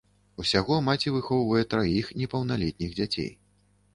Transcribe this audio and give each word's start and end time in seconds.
Усяго 0.43 0.77
маці 0.85 1.11
выхоўвае 1.17 1.61
траіх 1.75 2.09
непаўналетніх 2.21 2.95
дзяцей. 3.01 3.29